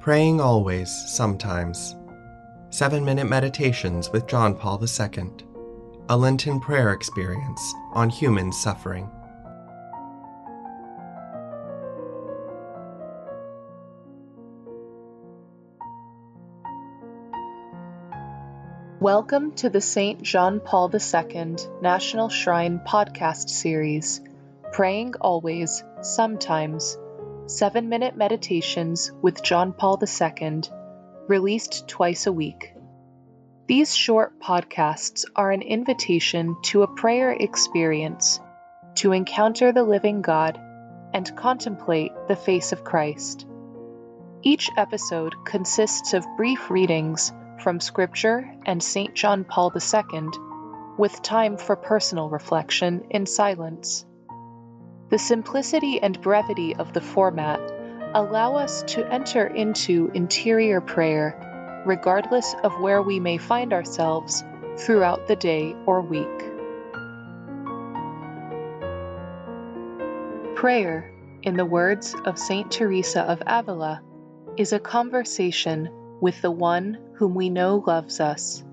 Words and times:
Praying 0.00 0.40
Always, 0.40 0.90
Sometimes. 0.90 1.96
Seven 2.70 3.04
Minute 3.04 3.28
Meditations 3.28 4.10
with 4.12 4.28
John 4.28 4.54
Paul 4.54 4.80
II. 4.80 5.30
A 6.08 6.16
Lenten 6.16 6.60
prayer 6.60 6.92
experience 6.92 7.74
on 7.92 8.08
human 8.08 8.52
suffering. 8.52 9.10
Welcome 19.00 19.52
to 19.56 19.70
the 19.70 19.80
St. 19.80 20.22
John 20.22 20.60
Paul 20.60 20.92
II 20.94 21.56
National 21.82 22.28
Shrine 22.28 22.80
podcast 22.86 23.48
series, 23.48 24.20
Praying 24.72 25.14
Always, 25.20 25.82
Sometimes 26.02 26.96
Seven 27.48 27.88
Minute 27.88 28.16
Meditations 28.16 29.12
with 29.22 29.40
John 29.40 29.72
Paul 29.72 30.02
II, 30.02 30.62
released 31.28 31.86
twice 31.86 32.26
a 32.26 32.32
week. 32.32 32.74
These 33.68 33.94
short 33.94 34.40
podcasts 34.40 35.24
are 35.36 35.52
an 35.52 35.62
invitation 35.62 36.56
to 36.64 36.82
a 36.82 36.92
prayer 36.92 37.30
experience, 37.30 38.40
to 38.96 39.12
encounter 39.12 39.70
the 39.70 39.84
living 39.84 40.22
God 40.22 40.60
and 41.14 41.36
contemplate 41.36 42.10
the 42.26 42.34
face 42.34 42.72
of 42.72 42.82
Christ. 42.82 43.46
Each 44.42 44.68
episode 44.76 45.36
consists 45.44 46.14
of 46.14 46.26
brief 46.36 46.68
readings 46.68 47.32
from 47.60 47.78
Scripture 47.78 48.52
and 48.66 48.82
St. 48.82 49.14
John 49.14 49.44
Paul 49.44 49.72
II, 49.72 50.30
with 50.98 51.22
time 51.22 51.58
for 51.58 51.76
personal 51.76 52.28
reflection 52.28 53.06
in 53.10 53.24
silence. 53.24 54.04
The 55.08 55.18
simplicity 55.18 56.00
and 56.02 56.20
brevity 56.20 56.74
of 56.74 56.92
the 56.92 57.00
format 57.00 57.60
allow 58.12 58.56
us 58.56 58.82
to 58.94 59.06
enter 59.06 59.46
into 59.46 60.10
interior 60.14 60.80
prayer, 60.80 61.82
regardless 61.86 62.56
of 62.64 62.80
where 62.80 63.00
we 63.00 63.20
may 63.20 63.38
find 63.38 63.72
ourselves 63.72 64.42
throughout 64.78 65.28
the 65.28 65.36
day 65.36 65.76
or 65.86 66.00
week. 66.00 66.26
Prayer, 70.56 71.12
in 71.42 71.56
the 71.56 71.64
words 71.64 72.16
of 72.24 72.36
St. 72.36 72.68
Teresa 72.72 73.22
of 73.22 73.40
Avila, 73.46 74.02
is 74.56 74.72
a 74.72 74.80
conversation 74.80 75.88
with 76.20 76.42
the 76.42 76.50
one 76.50 76.98
whom 77.14 77.36
we 77.36 77.48
know 77.48 77.84
loves 77.86 78.18
us. 78.18 78.64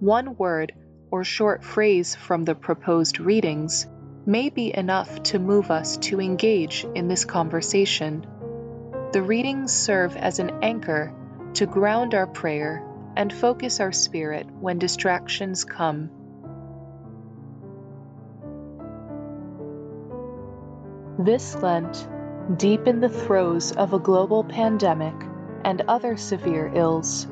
One 0.00 0.36
word 0.36 0.72
or 1.12 1.22
short 1.22 1.62
phrase 1.62 2.16
from 2.16 2.44
the 2.44 2.56
proposed 2.56 3.20
readings 3.20 3.86
may 4.28 4.50
be 4.50 4.76
enough 4.76 5.22
to 5.22 5.38
move 5.38 5.70
us 5.70 5.96
to 5.96 6.20
engage 6.20 6.84
in 6.94 7.08
this 7.08 7.24
conversation. 7.24 8.26
The 9.12 9.22
readings 9.22 9.72
serve 9.72 10.18
as 10.18 10.38
an 10.38 10.62
anchor 10.62 11.14
to 11.54 11.64
ground 11.64 12.12
our 12.12 12.26
prayer 12.26 12.86
and 13.16 13.32
focus 13.32 13.80
our 13.80 13.90
spirit 13.90 14.46
when 14.60 14.78
distractions 14.78 15.64
come. 15.64 16.10
This 21.18 21.56
Lent, 21.56 22.06
deep 22.54 22.86
in 22.86 23.00
the 23.00 23.08
throes 23.08 23.72
of 23.72 23.94
a 23.94 23.98
global 23.98 24.44
pandemic 24.44 25.14
and 25.64 25.80
other 25.88 26.18
severe 26.18 26.70
ills, 26.74 27.26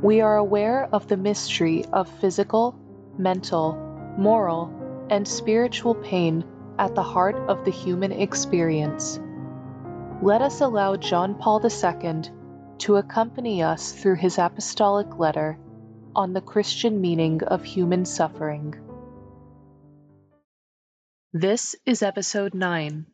we 0.00 0.22
are 0.22 0.38
aware 0.38 0.88
of 0.90 1.06
the 1.06 1.18
mystery 1.18 1.84
of 1.92 2.08
physical, 2.20 2.74
mental, 3.18 3.74
moral, 4.16 4.83
and 5.10 5.26
spiritual 5.26 5.94
pain 5.94 6.44
at 6.78 6.94
the 6.94 7.02
heart 7.02 7.36
of 7.48 7.64
the 7.64 7.70
human 7.70 8.12
experience. 8.12 9.20
Let 10.22 10.42
us 10.42 10.60
allow 10.60 10.96
John 10.96 11.34
Paul 11.34 11.60
II 11.64 12.22
to 12.78 12.96
accompany 12.96 13.62
us 13.62 13.92
through 13.92 14.16
his 14.16 14.38
apostolic 14.38 15.18
letter 15.18 15.58
on 16.16 16.32
the 16.32 16.40
Christian 16.40 17.00
meaning 17.00 17.42
of 17.42 17.64
human 17.64 18.04
suffering. 18.04 18.74
This 21.32 21.74
is 21.84 22.02
episode 22.02 22.54
9. 22.54 23.06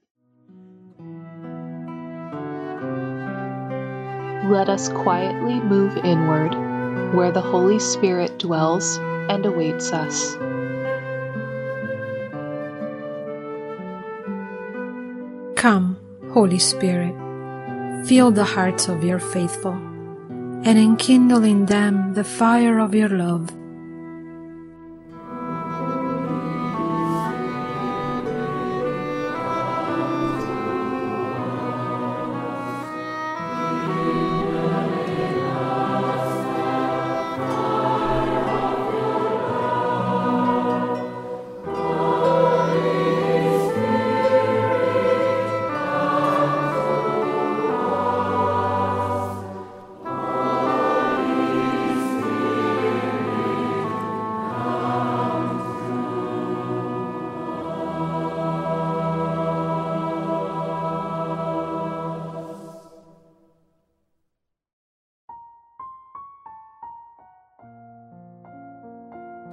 Let 4.50 4.68
us 4.68 4.88
quietly 4.88 5.60
move 5.60 5.96
inward, 5.96 6.54
where 7.14 7.32
the 7.32 7.40
Holy 7.40 7.78
Spirit 7.78 8.38
dwells 8.38 8.98
and 8.98 9.46
awaits 9.46 9.92
us. 9.92 10.36
Come, 15.60 15.98
Holy 16.32 16.58
Spirit, 16.58 17.12
fill 18.08 18.30
the 18.30 18.44
hearts 18.44 18.88
of 18.88 19.04
your 19.04 19.18
faithful, 19.18 19.74
and 20.64 20.78
enkindle 20.78 21.44
in 21.44 21.66
them 21.66 22.14
the 22.14 22.24
fire 22.24 22.78
of 22.78 22.94
your 22.94 23.10
love. 23.10 23.50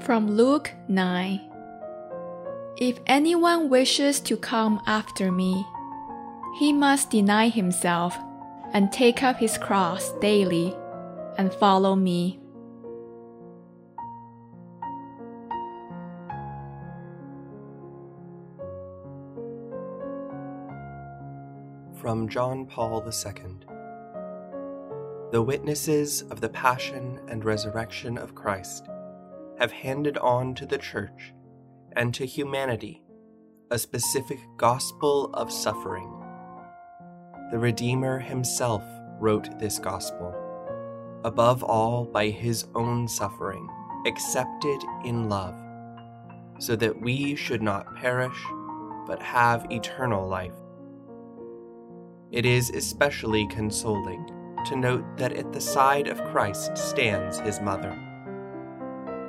From 0.08 0.32
Luke 0.32 0.72
9 0.88 1.42
If 2.78 2.98
anyone 3.08 3.68
wishes 3.68 4.22
to 4.22 4.38
come 4.38 4.80
after 4.88 5.34
me, 5.34 5.68
he 6.60 6.72
must 6.72 7.10
deny 7.10 7.50
himself 7.50 8.18
and 8.72 8.90
take 8.90 9.22
up 9.22 9.36
his 9.36 9.58
cross 9.58 10.14
daily 10.22 10.74
and 11.38 11.54
follow 11.54 11.94
me. 11.94 12.40
From 22.00 22.30
John 22.30 22.66
Paul 22.66 23.04
II 23.06 23.58
The 25.34 25.42
witnesses 25.42 26.22
of 26.32 26.40
the 26.40 26.48
Passion 26.48 27.20
and 27.28 27.44
Resurrection 27.44 28.18
of 28.18 28.36
Christ 28.36 28.88
have 29.60 29.72
handed 29.72 30.18
on 30.18 30.54
to 30.56 30.66
the 30.66 30.78
Church 30.78 31.34
and 31.94 32.14
to 32.14 32.26
humanity 32.26 33.02
a 33.72 33.78
specific 33.80 34.40
gospel 34.56 35.30
of 35.34 35.52
suffering. 35.52 36.10
The 37.52 37.60
Redeemer 37.60 38.20
himself 38.20 38.84
wrote 39.20 39.60
this 39.60 39.80
gospel, 39.80 40.34
above 41.26 41.64
all 41.64 42.06
by 42.06 42.30
his 42.30 42.68
own 42.76 43.08
suffering, 43.08 43.68
accepted 44.06 44.80
in 45.04 45.28
love, 45.28 45.56
so 46.60 46.76
that 46.78 47.02
we 47.02 47.36
should 47.36 47.62
not 47.62 47.96
perish, 47.96 48.38
but 49.06 49.22
have 49.22 49.70
eternal 49.70 50.28
life. 50.28 50.54
It 52.32 52.46
is 52.46 52.70
especially 52.70 53.48
consoling 53.48 54.30
to 54.66 54.76
note 54.76 55.18
that 55.18 55.34
at 55.34 55.52
the 55.52 55.62
side 55.62 56.08
of 56.08 56.24
Christ 56.26 56.78
stands 56.78 57.40
his 57.40 57.60
mother 57.60 58.07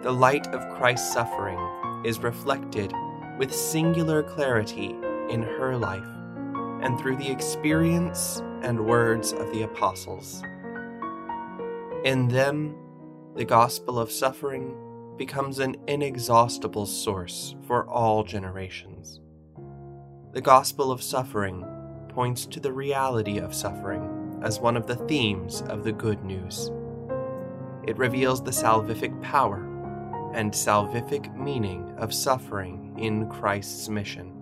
the 0.02 0.12
light 0.12 0.46
of 0.48 0.76
Christ's 0.76 1.12
suffering 1.12 1.58
is 2.04 2.20
reflected 2.20 2.92
with 3.36 3.52
singular 3.52 4.22
clarity 4.22 4.96
in 5.28 5.42
her 5.42 5.76
life 5.76 6.06
and 6.82 6.98
through 6.98 7.16
the 7.16 7.30
experience 7.30 8.40
and 8.62 8.86
words 8.86 9.32
of 9.32 9.50
the 9.52 9.62
apostles. 9.62 10.42
In 12.04 12.28
them, 12.28 12.76
the 13.34 13.44
gospel 13.44 13.98
of 13.98 14.12
suffering 14.12 14.76
becomes 15.16 15.58
an 15.58 15.76
inexhaustible 15.88 16.86
source 16.86 17.56
for 17.66 17.88
all 17.88 18.22
generations. 18.22 19.20
The 20.32 20.40
gospel 20.40 20.92
of 20.92 21.02
suffering 21.02 21.66
points 22.08 22.46
to 22.46 22.60
the 22.60 22.72
reality 22.72 23.38
of 23.38 23.52
suffering 23.52 24.40
as 24.44 24.60
one 24.60 24.76
of 24.76 24.86
the 24.86 24.94
themes 24.94 25.62
of 25.62 25.82
the 25.82 25.92
good 25.92 26.24
news. 26.24 26.70
It 27.84 27.98
reveals 27.98 28.42
the 28.42 28.52
salvific 28.52 29.20
power 29.22 29.67
and 30.34 30.52
salvific 30.52 31.34
meaning 31.36 31.94
of 31.98 32.12
suffering 32.12 32.94
in 32.98 33.28
Christ's 33.28 33.88
mission, 33.88 34.32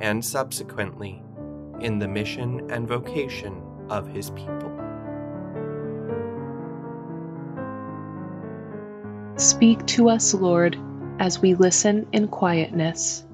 and 0.00 0.24
subsequently 0.24 1.22
in 1.80 1.98
the 1.98 2.08
mission 2.08 2.70
and 2.70 2.88
vocation 2.88 3.62
of 3.90 4.08
his 4.08 4.30
people. 4.30 4.72
Speak 9.36 9.84
to 9.86 10.08
us, 10.08 10.32
Lord, 10.32 10.78
as 11.18 11.40
we 11.40 11.54
listen 11.54 12.06
in 12.12 12.28
quietness. 12.28 13.25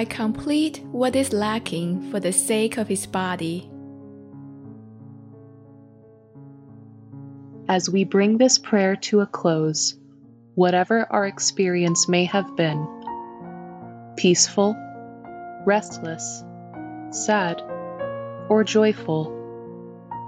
I 0.00 0.06
complete 0.06 0.82
what 0.92 1.14
is 1.14 1.30
lacking 1.30 2.10
for 2.10 2.20
the 2.20 2.32
sake 2.32 2.78
of 2.78 2.88
his 2.88 3.06
body. 3.06 3.70
As 7.68 7.90
we 7.90 8.04
bring 8.04 8.38
this 8.38 8.56
prayer 8.56 8.96
to 8.96 9.20
a 9.20 9.26
close, 9.26 9.94
whatever 10.54 11.06
our 11.10 11.26
experience 11.26 12.08
may 12.08 12.24
have 12.24 12.56
been 12.56 12.88
peaceful, 14.16 14.74
restless, 15.66 16.42
sad, 17.10 17.60
or 18.48 18.64
joyful 18.64 19.36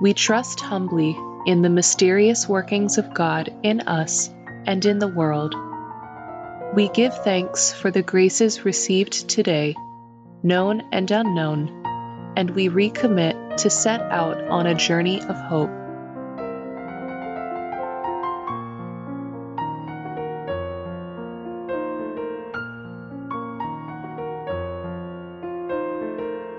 we 0.02 0.12
trust 0.12 0.60
humbly 0.60 1.16
in 1.46 1.62
the 1.62 1.70
mysterious 1.70 2.46
workings 2.46 2.98
of 2.98 3.14
God 3.14 3.50
in 3.62 3.80
us 3.80 4.28
and 4.66 4.84
in 4.84 4.98
the 4.98 5.08
world. 5.08 5.54
We 6.74 6.88
give 6.88 7.12
thanks 7.22 7.70
for 7.70 7.90
the 7.90 8.02
graces 8.02 8.64
received 8.64 9.28
today, 9.28 9.74
known 10.42 10.82
and 10.90 11.10
unknown, 11.10 11.68
and 12.34 12.48
we 12.48 12.70
recommit 12.70 13.58
to 13.58 13.68
set 13.68 14.00
out 14.00 14.42
on 14.48 14.66
a 14.66 14.74
journey 14.74 15.20
of 15.20 15.36
hope. 15.36 15.68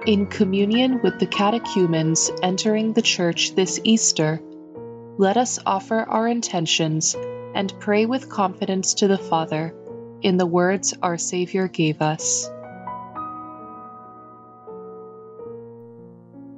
In 0.06 0.28
communion 0.28 1.02
with 1.02 1.18
the 1.18 1.26
catechumens 1.26 2.30
entering 2.44 2.94
the 2.94 3.02
Church 3.02 3.56
this 3.56 3.82
Easter, 3.84 4.40
let 5.18 5.38
us 5.38 5.58
offer 5.66 6.02
our 6.02 6.28
intentions 6.28 7.16
and 7.56 7.74
pray 7.80 8.06
with 8.06 8.30
confidence 8.30 8.94
to 8.96 9.08
the 9.08 9.18
Father 9.18 9.74
in 10.24 10.38
the 10.38 10.46
words 10.46 10.94
our 11.04 11.18
Savior 11.18 11.68
gave 11.68 12.02
us. 12.02 12.50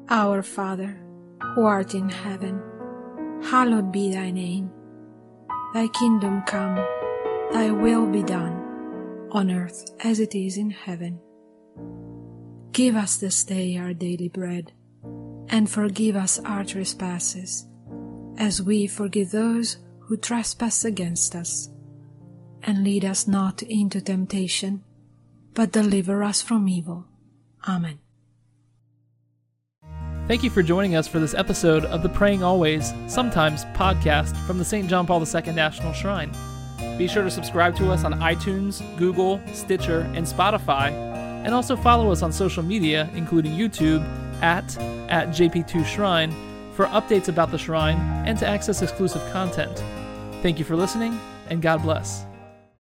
Our 0.07 0.43
Father, 0.43 1.01
who 1.41 1.65
art 1.65 1.95
in 1.95 2.09
heaven, 2.09 2.61
hallowed 3.43 3.91
be 3.91 4.13
thy 4.13 4.29
name. 4.29 4.71
Thy 5.73 5.87
kingdom 5.87 6.43
come, 6.43 6.75
thy 7.51 7.71
will 7.71 8.05
be 8.05 8.21
done, 8.21 8.53
on 9.31 9.51
earth 9.51 9.83
as 10.03 10.19
it 10.19 10.35
is 10.35 10.57
in 10.57 10.69
heaven. 10.69 11.19
Give 12.71 12.95
us 12.95 13.17
this 13.17 13.43
day 13.43 13.77
our 13.77 13.93
daily 13.93 14.29
bread, 14.29 14.73
and 15.49 15.69
forgive 15.69 16.15
us 16.15 16.39
our 16.45 16.63
trespasses, 16.63 17.67
as 18.37 18.61
we 18.61 18.85
forgive 18.85 19.31
those 19.31 19.77
who 20.01 20.17
trespass 20.17 20.85
against 20.85 21.35
us 21.35 21.69
and 22.65 22.83
lead 22.83 23.05
us 23.05 23.27
not 23.27 23.61
into 23.63 24.01
temptation, 24.01 24.83
but 25.53 25.71
deliver 25.71 26.23
us 26.23 26.41
from 26.41 26.67
evil. 26.67 27.05
Amen. 27.67 27.99
Thank 30.27 30.43
you 30.43 30.49
for 30.49 30.63
joining 30.63 30.95
us 30.95 31.07
for 31.07 31.19
this 31.19 31.35
episode 31.35 31.85
of 31.85 32.01
the 32.01 32.09
Praying 32.09 32.41
Always, 32.41 32.93
Sometimes 33.07 33.63
podcast 33.65 34.35
from 34.47 34.57
the 34.57 34.65
St. 34.65 34.89
John 34.89 35.05
Paul 35.05 35.23
II 35.23 35.53
National 35.53 35.93
Shrine. 35.93 36.31
Be 36.97 37.07
sure 37.07 37.23
to 37.23 37.29
subscribe 37.29 37.75
to 37.77 37.91
us 37.91 38.03
on 38.03 38.13
iTunes, 38.13 38.81
Google, 38.97 39.39
Stitcher, 39.53 40.01
and 40.15 40.25
Spotify, 40.25 40.91
and 41.45 41.53
also 41.53 41.75
follow 41.75 42.11
us 42.11 42.23
on 42.23 42.31
social 42.31 42.63
media, 42.63 43.07
including 43.13 43.51
YouTube 43.51 44.03
at, 44.41 44.75
at 45.11 45.29
JP2 45.29 45.85
Shrine, 45.85 46.33
for 46.73 46.87
updates 46.87 47.27
about 47.27 47.51
the 47.51 47.57
shrine 47.57 47.97
and 48.25 48.37
to 48.39 48.47
access 48.47 48.81
exclusive 48.81 49.21
content. 49.31 49.83
Thank 50.41 50.57
you 50.57 50.65
for 50.65 50.75
listening, 50.75 51.19
and 51.49 51.61
God 51.61 51.83
bless. 51.83 52.25